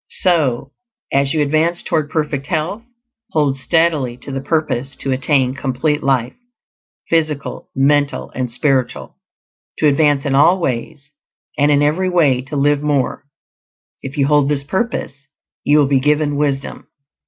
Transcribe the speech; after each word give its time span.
So, 0.09 0.71
as 1.13 1.31
you 1.35 1.41
advance 1.43 1.83
toward 1.83 2.09
perfect 2.09 2.47
health, 2.47 2.81
hold 3.33 3.55
steadily 3.59 4.17
to 4.23 4.31
the 4.31 4.41
purpose 4.41 4.95
to 5.01 5.11
attain 5.11 5.53
complete 5.53 6.01
life, 6.01 6.33
physical, 7.07 7.69
mental, 7.75 8.31
and 8.33 8.49
spiritual; 8.49 9.17
to 9.77 9.87
advance 9.87 10.25
in 10.25 10.33
all 10.33 10.57
ways, 10.59 11.11
and 11.55 11.69
in 11.69 11.83
every 11.83 12.09
way 12.09 12.41
to 12.41 12.55
live 12.55 12.81
more; 12.81 13.25
if 14.01 14.17
you 14.17 14.25
hold 14.25 14.49
this 14.49 14.63
purpose 14.63 15.27
you 15.63 15.77
will 15.77 15.85
be 15.87 15.99
given 15.99 16.35
wisdom. 16.35 16.87